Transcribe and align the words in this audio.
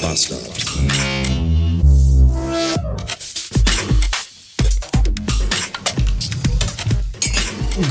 Podbuster. 0.00 0.36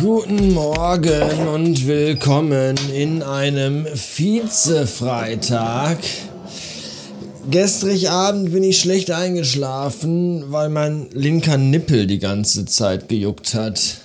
Guten 0.01 0.53
Morgen 0.53 1.47
und 1.53 1.85
willkommen 1.85 2.75
in 2.93 3.21
einem 3.21 3.85
Vize-Freitag. 3.85 5.99
Gestrig 7.51 8.09
Abend 8.09 8.51
bin 8.51 8.63
ich 8.63 8.79
schlecht 8.79 9.11
eingeschlafen, 9.11 10.51
weil 10.51 10.69
mein 10.69 11.09
linker 11.11 11.57
Nippel 11.57 12.07
die 12.07 12.19
ganze 12.19 12.65
Zeit 12.65 13.07
gejuckt 13.07 13.53
hat. 13.53 13.97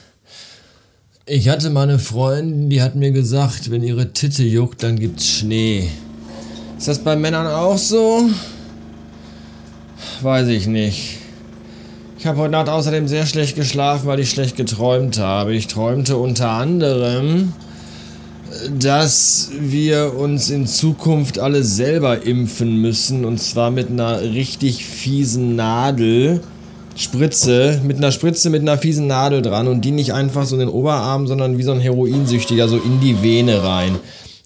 Ich 1.27 1.49
hatte 1.49 1.71
mal 1.71 1.85
eine 1.85 1.99
Freundin, 1.99 2.69
die 2.69 2.83
hat 2.83 2.97
mir 2.97 3.13
gesagt, 3.13 3.71
wenn 3.71 3.83
ihre 3.83 4.13
Titte 4.13 4.43
juckt, 4.43 4.83
dann 4.83 4.99
gibt's 4.99 5.27
Schnee. 5.27 5.89
Ist 6.85 6.89
das 6.89 6.99
bei 6.99 7.17
Männern 7.17 7.47
auch 7.47 7.79
so? 7.79 8.29
Weiß 10.21 10.49
ich 10.49 10.67
nicht. 10.67 11.17
Ich 12.19 12.27
habe 12.27 12.37
heute 12.41 12.51
Nacht 12.51 12.69
außerdem 12.69 13.09
sehr 13.09 13.25
schlecht 13.25 13.57
geschlafen, 13.57 14.07
weil 14.07 14.21
ich 14.21 14.29
schlecht 14.29 14.55
geträumt 14.55 15.19
habe. 15.19 15.55
Ich 15.55 15.67
träumte 15.67 16.19
unter 16.19 16.51
anderem, 16.51 17.55
dass 18.79 19.49
wir 19.59 20.15
uns 20.15 20.51
in 20.51 20.67
Zukunft 20.67 21.39
alle 21.39 21.65
selber 21.65 22.27
impfen 22.27 22.77
müssen 22.83 23.25
und 23.25 23.41
zwar 23.41 23.71
mit 23.71 23.89
einer 23.89 24.21
richtig 24.21 24.85
fiesen 24.85 25.57
Nadel. 25.57 26.43
Spritze, 26.97 27.81
mit 27.83 27.97
einer 27.97 28.13
Spritze 28.13 28.51
mit 28.51 28.61
einer 28.61 28.77
fiesen 28.77 29.07
Nadel 29.07 29.41
dran 29.41 29.69
und 29.69 29.87
die 29.87 29.91
nicht 29.91 30.13
einfach 30.13 30.45
so 30.45 30.55
in 30.55 30.61
den 30.61 30.69
Oberarm, 30.69 31.27
sondern 31.27 31.57
wie 31.57 31.63
so 31.63 31.73
ein 31.73 31.81
Heroinsüchtiger 31.81 32.69
so 32.69 32.77
in 32.77 33.01
die 33.01 33.23
Vene 33.23 33.65
rein. 33.65 33.97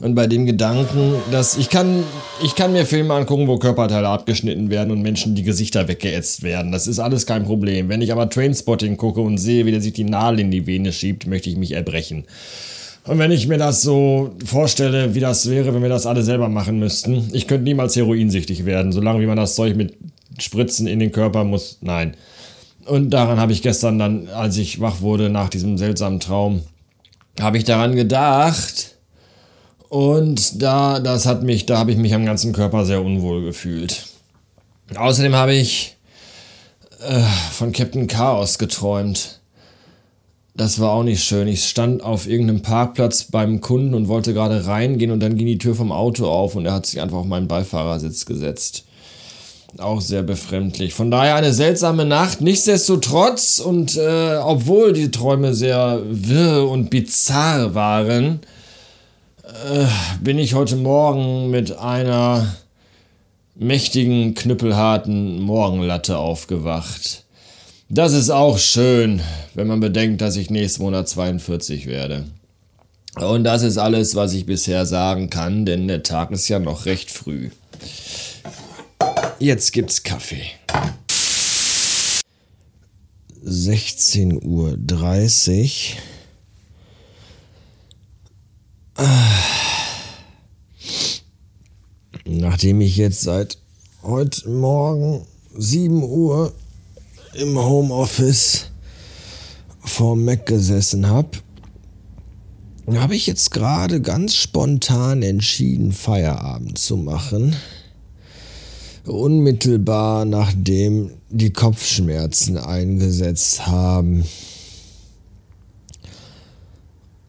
Und 0.00 0.14
bei 0.14 0.28
dem 0.28 0.46
Gedanken, 0.46 1.14
dass 1.32 1.56
ich 1.56 1.70
kann, 1.70 2.04
ich 2.41 2.54
kann 2.54 2.72
mir 2.72 2.86
Filme 2.86 3.14
angucken, 3.14 3.48
wo 3.48 3.58
Körperteile 3.58 4.08
abgeschnitten 4.08 4.70
werden 4.70 4.92
und 4.92 5.02
Menschen 5.02 5.34
die 5.34 5.42
Gesichter 5.42 5.88
weggeätzt 5.88 6.44
werden. 6.44 6.70
Das 6.70 6.86
ist 6.86 7.00
alles 7.00 7.27
kein 7.27 7.44
Problem. 7.44 7.88
Wenn 7.88 8.00
ich 8.00 8.12
aber 8.12 8.30
Trainspotting 8.30 8.96
gucke 8.96 9.20
und 9.20 9.38
sehe, 9.38 9.66
wie 9.66 9.72
der 9.72 9.80
sich 9.80 9.94
die 9.94 10.05
Nadel 10.05 10.38
in 10.38 10.52
die 10.52 10.68
Vene 10.68 10.92
schiebt, 10.92 11.27
möchte 11.27 11.50
ich 11.50 11.56
mich 11.56 11.72
erbrechen. 11.72 12.24
Und 13.08 13.18
wenn 13.18 13.32
ich 13.32 13.48
mir 13.48 13.58
das 13.58 13.82
so 13.82 14.36
vorstelle, 14.44 15.16
wie 15.16 15.20
das 15.20 15.50
wäre, 15.50 15.74
wenn 15.74 15.82
wir 15.82 15.88
das 15.88 16.06
alle 16.06 16.22
selber 16.22 16.48
machen 16.48 16.78
müssten, 16.78 17.30
ich 17.33 17.48
könnte 17.48 17.64
niemals 17.64 17.96
heroinsüchtig 17.96 18.66
werden, 18.66 18.92
solange 18.92 19.20
wie 19.20 19.27
man 19.27 19.36
das 19.36 19.56
Zeug 19.56 19.74
mit 19.74 19.94
Spritzen 20.38 20.86
in 20.86 21.00
den 21.00 21.10
Körper 21.10 21.42
muss. 21.42 21.78
Nein. 21.80 22.14
Und 22.84 23.10
daran 23.10 23.40
habe 23.40 23.50
ich 23.50 23.62
gestern 23.62 23.98
dann, 23.98 24.28
als 24.28 24.58
ich 24.58 24.80
wach 24.80 25.00
wurde 25.00 25.28
nach 25.28 25.48
diesem 25.48 25.77
seltsamen 25.77 26.20
Traum, 26.20 26.62
habe 27.40 27.58
ich 27.58 27.64
daran 27.64 27.96
gedacht, 27.96 28.88
und 29.89 30.62
da, 30.62 31.00
das 31.00 31.27
hat 31.27 31.42
mich, 31.42 31.67
da 31.67 31.78
habe 31.78 31.92
ich 31.92 31.97
mich 31.97 32.14
am 32.14 32.27
ganzen 32.27 32.53
Körper 32.53 32.84
sehr 32.84 33.03
unwohl 33.03 33.44
gefühlt. 33.44 34.06
Außerdem 34.95 35.34
habe 35.34 35.55
ich 35.55 35.97
äh, 37.00 37.22
von 37.53 37.72
Captain 37.72 38.06
Chaos 38.06 38.58
geträumt. 38.58 39.41
Das 40.55 40.80
war 40.80 40.91
auch 40.91 41.05
nicht 41.05 41.22
schön. 41.22 41.47
Ich 41.47 41.64
stand 41.64 42.03
auf 42.03 42.27
irgendeinem 42.27 42.62
Parkplatz 42.62 43.25
beim 43.25 43.61
Kunden 43.61 43.95
und 43.95 44.08
wollte 44.08 44.34
gerade 44.34 44.67
reingehen 44.67 45.12
und 45.12 45.20
dann 45.20 45.36
ging 45.36 45.47
die 45.47 45.58
Tür 45.58 45.75
vom 45.75 45.92
Auto 45.92 46.27
auf 46.27 46.56
und 46.56 46.67
er 46.67 46.73
hat 46.73 46.86
sich 46.86 47.00
einfach 47.00 47.19
auf 47.19 47.27
meinen 47.27 47.47
Beifahrersitz 47.47 48.27
gesetzt. 48.27 48.84
Auch 49.77 50.00
sehr 50.00 50.23
befremdlich. 50.23 50.95
Von 50.95 51.11
daher 51.11 51.36
eine 51.36 51.52
seltsame 51.52 52.05
Nacht. 52.05 52.41
Nichtsdestotrotz 52.41 53.61
und 53.61 53.97
äh, 53.97 54.39
obwohl 54.42 54.92
die 54.95 55.11
Träume 55.11 55.55
sehr 55.55 56.02
wirr 56.08 56.69
und 56.69 56.91
bizarr 56.91 57.75
waren, 57.75 58.41
äh, 59.48 59.86
bin 60.20 60.38
ich 60.38 60.54
heute 60.54 60.77
Morgen 60.77 61.50
mit 61.50 61.72
einer 61.72 62.54
mächtigen, 63.55 64.34
knüppelharten 64.34 65.40
Morgenlatte 65.40 66.18
aufgewacht. 66.18 67.24
Das 67.89 68.12
ist 68.12 68.28
auch 68.28 68.58
schön, 68.58 69.23
wenn 69.55 69.67
man 69.67 69.80
bedenkt, 69.80 70.20
dass 70.20 70.36
ich 70.36 70.50
nächsten 70.50 70.83
Monat 70.83 71.08
42 71.08 71.86
werde. 71.86 72.27
Und 73.17 73.45
das 73.45 73.62
ist 73.62 73.78
alles, 73.78 74.14
was 74.14 74.34
ich 74.34 74.45
bisher 74.45 74.84
sagen 74.84 75.30
kann, 75.30 75.64
denn 75.64 75.89
der 75.89 76.02
Tag 76.02 76.30
ist 76.30 76.48
ja 76.48 76.58
noch 76.58 76.84
recht 76.84 77.11
früh. 77.11 77.48
Jetzt 79.39 79.73
gibt's 79.73 80.02
Kaffee. 80.02 80.44
16.30 83.44 84.44
Uhr. 84.44 84.77
Nachdem 92.30 92.83
ich 92.83 92.98
jetzt 92.98 93.22
seit 93.22 93.56
heute 94.02 94.50
Morgen 94.50 95.24
7 95.56 96.02
Uhr 96.02 96.52
im 97.33 97.58
Homeoffice 97.58 98.66
vor 99.80 100.14
Mac 100.14 100.44
gesessen 100.44 101.06
habe, 101.06 101.30
habe 102.92 103.17
ich 103.17 103.27
jetzt 103.27 103.50
gerade 103.50 104.02
ganz 104.02 104.34
spontan 104.34 105.22
entschieden, 105.22 105.92
Feierabend 105.92 106.77
zu 106.77 106.98
machen. 106.98 107.56
Unmittelbar 109.06 110.27
nachdem 110.27 111.12
die 111.30 111.55
Kopfschmerzen 111.55 112.58
eingesetzt 112.58 113.67
haben. 113.67 114.27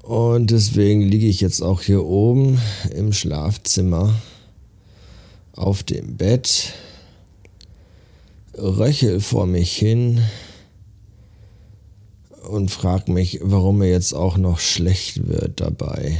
Und 0.03 0.51
deswegen 0.51 1.03
liege 1.03 1.27
ich 1.27 1.39
jetzt 1.39 1.61
auch 1.61 1.83
hier 1.83 2.03
oben 2.03 2.59
im 2.93 3.13
Schlafzimmer 3.13 4.13
auf 5.59 5.83
dem 5.83 6.15
Bett, 6.15 6.73
röchel 8.57 9.19
vor 9.19 9.45
mich 9.45 9.75
hin 9.75 10.21
und 12.49 12.71
frag 12.71 13.09
mich, 13.09 13.39
warum 13.41 13.79
mir 13.79 13.89
jetzt 13.89 14.13
auch 14.13 14.37
noch 14.37 14.59
schlecht 14.59 15.27
wird 15.27 15.59
dabei. 15.59 16.17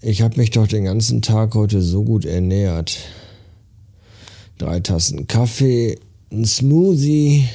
Ich 0.00 0.22
habe 0.22 0.36
mich 0.36 0.50
doch 0.50 0.68
den 0.68 0.84
ganzen 0.84 1.20
Tag 1.20 1.56
heute 1.56 1.82
so 1.82 2.04
gut 2.04 2.24
ernährt. 2.24 2.98
Drei 4.58 4.78
Tassen 4.78 5.26
Kaffee, 5.26 5.98
ein 6.30 6.44
Smoothie 6.44 7.48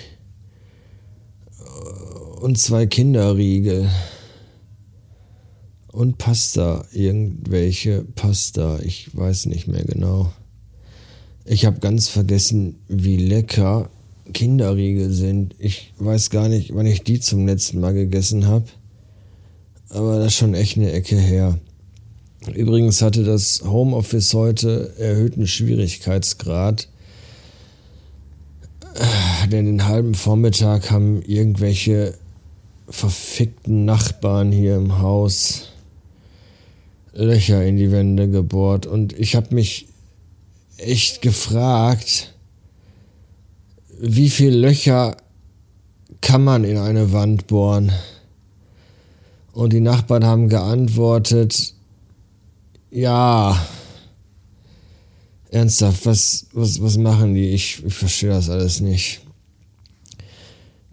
und 2.41 2.57
zwei 2.57 2.87
Kinderriegel 2.87 3.89
und 5.93 6.17
Pasta, 6.17 6.85
irgendwelche 6.91 8.03
Pasta, 8.15 8.79
ich 8.83 9.15
weiß 9.15 9.45
nicht 9.45 9.67
mehr 9.67 9.85
genau. 9.85 10.33
Ich 11.45 11.65
habe 11.65 11.79
ganz 11.79 12.09
vergessen, 12.09 12.77
wie 12.87 13.17
lecker 13.17 13.89
Kinderriegel 14.33 15.11
sind. 15.11 15.55
Ich 15.59 15.93
weiß 15.99 16.31
gar 16.31 16.49
nicht, 16.49 16.73
wann 16.73 16.87
ich 16.87 17.03
die 17.03 17.19
zum 17.19 17.45
letzten 17.45 17.79
Mal 17.79 17.93
gegessen 17.93 18.47
habe. 18.47 18.65
Aber 19.89 20.17
das 20.17 20.27
ist 20.27 20.37
schon 20.37 20.55
echt 20.55 20.77
eine 20.77 20.91
Ecke 20.91 21.17
her. 21.17 21.59
Übrigens 22.55 23.03
hatte 23.03 23.23
das 23.23 23.61
Homeoffice 23.63 24.33
heute 24.33 24.97
erhöhten 24.97 25.45
Schwierigkeitsgrad. 25.45 26.87
Denn 29.51 29.65
den 29.67 29.85
halben 29.85 30.15
Vormittag 30.15 30.89
haben 30.89 31.21
irgendwelche 31.21 32.15
verfickten 32.89 33.85
Nachbarn 33.85 34.51
hier 34.51 34.75
im 34.75 34.99
Haus 34.99 35.72
Löcher 37.13 37.63
in 37.65 37.77
die 37.77 37.91
Wände 37.91 38.29
gebohrt. 38.29 38.85
Und 38.85 39.17
ich 39.17 39.35
habe 39.35 39.53
mich 39.55 39.87
echt 40.77 41.21
gefragt, 41.21 42.33
wie 43.99 44.29
viele 44.29 44.57
Löcher 44.57 45.15
kann 46.21 46.43
man 46.43 46.63
in 46.63 46.77
eine 46.77 47.11
Wand 47.11 47.47
bohren? 47.47 47.91
Und 49.53 49.71
die 49.71 49.81
Nachbarn 49.81 50.25
haben 50.25 50.49
geantwortet, 50.49 51.75
ja. 52.89 53.63
Ernsthaft, 55.51 56.05
was, 56.07 56.47
was, 56.53 56.81
was 56.81 56.97
machen 56.97 57.35
die? 57.35 57.49
Ich, 57.49 57.83
ich 57.85 57.93
verstehe 57.93 58.29
das 58.29 58.49
alles 58.49 58.81
nicht. 58.81 59.22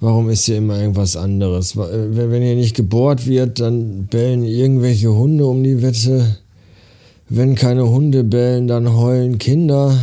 Warum 0.02 0.30
ist 0.30 0.46
hier 0.46 0.56
immer 0.56 0.80
irgendwas 0.80 1.14
anderes? 1.14 1.76
Äh, 1.76 2.30
wenn 2.30 2.42
hier 2.42 2.56
nicht 2.56 2.74
gebohrt 2.74 3.26
wird, 3.26 3.60
dann 3.60 4.06
bellen 4.06 4.44
irgendwelche 4.44 5.14
Hunde 5.14 5.46
um 5.46 5.62
die 5.62 5.82
Wette. 5.82 6.38
Wenn 7.28 7.54
keine 7.54 7.88
Hunde 7.88 8.24
bellen, 8.24 8.66
dann 8.66 8.96
heulen 8.96 9.36
Kinder. 9.38 10.00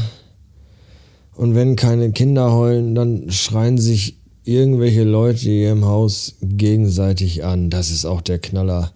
Und 1.35 1.55
wenn 1.55 1.75
keine 1.75 2.11
Kinder 2.11 2.53
heulen, 2.53 2.93
dann 2.93 3.31
schreien 3.31 3.79
sich 3.79 4.17
irgendwelche 4.43 5.03
Leute 5.03 5.39
hier 5.39 5.71
im 5.71 5.85
Haus 5.85 6.35
gegenseitig 6.41 7.43
an. 7.43 7.71
Das 7.71 7.89
ist 7.89 8.05
auch 8.05 8.21
der 8.21 8.37
Knaller. 8.37 8.91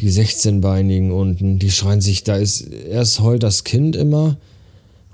Die 0.00 0.10
16-Beinigen 0.10 1.12
unten, 1.12 1.58
die 1.58 1.70
schreien 1.70 2.00
sich, 2.00 2.24
da 2.24 2.36
ist 2.36 2.62
erst 2.62 3.20
heult 3.20 3.42
das 3.42 3.64
Kind 3.64 3.94
immer 3.94 4.38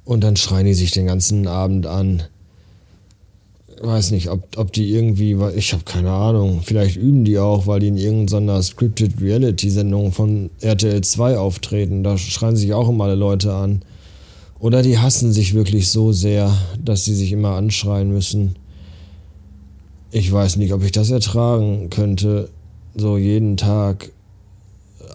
und 0.05 0.23
dann 0.23 0.37
schreien 0.37 0.65
die 0.65 0.75
sich 0.75 0.93
den 0.93 1.07
ganzen 1.07 1.47
Abend 1.49 1.87
an 1.87 2.23
weiß 3.81 4.11
nicht, 4.13 4.31
ob, 4.31 4.57
ob 4.57 4.73
die 4.73 4.93
irgendwie, 4.93 5.37
ich 5.57 5.73
habe 5.73 5.85
keine 5.85 6.11
Ahnung, 6.11 6.61
vielleicht 6.63 6.97
üben 6.97 7.25
die 7.25 7.39
auch, 7.39 7.67
weil 7.67 7.81
die 7.81 7.89
in 7.89 7.97
irgendeiner 7.97 8.63
Scripted 8.63 9.21
Reality 9.21 9.71
Sendung 9.71 10.13
von 10.13 10.51
RTL 10.61 11.03
2 11.03 11.39
auftreten. 11.39 12.03
Da 12.03 12.19
schreien 12.19 12.57
sich 12.57 12.73
auch 12.73 12.89
immer 12.89 13.05
alle 13.05 13.15
Leute 13.15 13.53
an. 13.53 13.83
Oder 14.61 14.83
die 14.83 14.99
hassen 14.99 15.33
sich 15.33 15.55
wirklich 15.55 15.91
so 15.91 16.13
sehr, 16.13 16.53
dass 16.85 17.05
sie 17.05 17.15
sich 17.15 17.33
immer 17.33 17.53
anschreien 17.53 18.11
müssen. 18.11 18.57
Ich 20.11 20.33
weiß 20.33 20.57
nicht, 20.57 20.73
ob 20.73 20.83
ich 20.83 20.93
das 20.93 21.11
ertragen 21.11 21.91
könnte, 21.91 22.49
so 22.97 23.17
jeden 23.17 23.57
Tag 23.57 24.11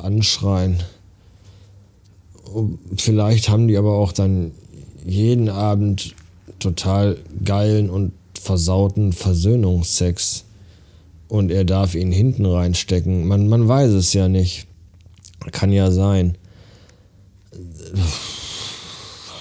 anschreien. 0.01 0.77
Vielleicht 2.95 3.49
haben 3.49 3.67
die 3.67 3.77
aber 3.77 3.93
auch 3.93 4.11
dann 4.11 4.51
jeden 5.05 5.49
Abend 5.49 6.15
total 6.59 7.17
geilen 7.43 7.89
und 7.89 8.13
versauten 8.43 9.13
Versöhnungsex. 9.13 10.43
Und 11.27 11.49
er 11.49 11.63
darf 11.63 11.95
ihn 11.95 12.11
hinten 12.11 12.45
reinstecken. 12.45 13.25
Man, 13.25 13.47
man 13.47 13.67
weiß 13.67 13.91
es 13.91 14.13
ja 14.13 14.27
nicht. 14.27 14.67
Kann 15.51 15.71
ja 15.71 15.89
sein. 15.89 16.37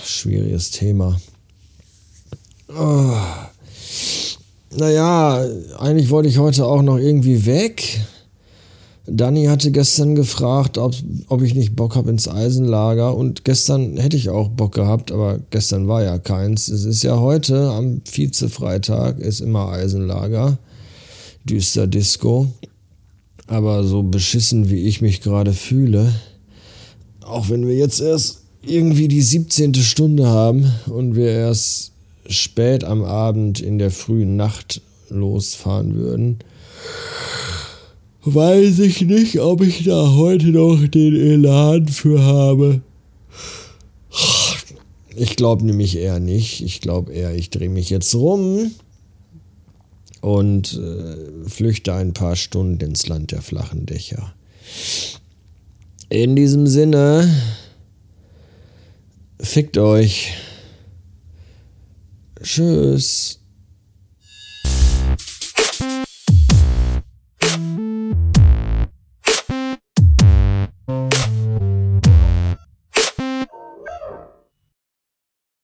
Schwieriges 0.05 0.71
Thema. 0.71 1.21
Oh. 2.69 3.15
Naja, 4.75 5.45
eigentlich 5.79 6.09
wollte 6.09 6.31
ich 6.31 6.39
heute 6.39 6.65
auch 6.65 6.83
noch 6.83 6.97
irgendwie 6.97 7.45
weg. 7.45 8.01
Danny 9.15 9.45
hatte 9.45 9.71
gestern 9.71 10.15
gefragt, 10.15 10.79
ob, 10.79 10.95
ob 11.29 11.43
ich 11.43 11.55
nicht 11.55 11.77
Bock 11.77 11.97
habe 11.97 12.11
ins 12.11 12.29
Eisenlager. 12.29 13.15
Und 13.15 13.45
gestern 13.45 13.99
hätte 13.99 14.17
ich 14.17 14.31
auch 14.31 14.49
Bock 14.49 14.75
gehabt, 14.75 15.13
aber 15.13 15.39
gestern 15.51 15.87
war 15.87 16.03
ja 16.03 16.19
keins. 16.19 16.69
Es 16.69 16.85
ist 16.85 17.03
ja 17.03 17.19
heute, 17.19 17.71
am 17.71 18.01
Vize-Freitag, 18.05 19.19
ist 19.19 19.41
immer 19.41 19.69
Eisenlager. 19.69 20.59
Düster 21.45 21.87
Disco. 21.87 22.47
Aber 23.47 23.85
so 23.85 24.03
beschissen, 24.03 24.71
wie 24.71 24.87
ich 24.87 25.03
mich 25.03 25.21
gerade 25.21 25.53
fühle, 25.53 26.13
auch 27.21 27.51
wenn 27.51 27.67
wir 27.67 27.75
jetzt 27.75 28.01
erst 28.01 28.39
irgendwie 28.65 29.09
die 29.09 29.23
17. 29.23 29.75
Stunde 29.75 30.29
haben 30.29 30.73
und 30.87 31.17
wir 31.17 31.31
erst 31.31 31.93
spät 32.27 32.85
am 32.85 33.03
Abend 33.05 33.61
in 33.61 33.79
der 33.79 33.91
frühen 33.91 34.37
Nacht 34.37 34.81
losfahren 35.11 35.97
würden, 35.97 36.39
weiß 38.25 38.79
ich 38.81 39.03
nicht, 39.03 39.41
ob 39.41 39.63
ich 39.63 39.85
da 39.85 40.13
heute 40.15 40.47
noch 40.49 40.87
den 40.87 41.17
Elan 41.17 41.89
für 41.89 42.23
habe. 42.23 42.81
Ich 45.15 45.37
glaube 45.37 45.67
nämlich 45.67 45.97
eher 45.97 46.21
nicht. 46.21 46.63
Ich 46.63 46.81
glaube 46.81 47.13
eher, 47.13 47.35
ich 47.35 47.51
drehe 47.51 47.69
mich 47.69 47.91
jetzt 47.91 48.15
rum 48.15 48.71
und 50.21 50.79
äh, 50.79 51.49
flüchte 51.49 51.95
ein 51.95 52.15
paar 52.15 52.37
Stunden 52.37 52.81
ins 52.85 53.09
Land 53.09 53.33
der 53.33 53.43
flachen 53.43 53.87
Dächer. 53.87 54.33
In 56.09 56.37
diesem 56.37 56.67
Sinne, 56.67 57.29
fickt 59.41 59.79
euch. 59.79 60.33
Tschüss. 62.43 63.42